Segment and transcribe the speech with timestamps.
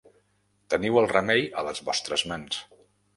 [0.73, 2.59] Teniu el remei a les vostres mans.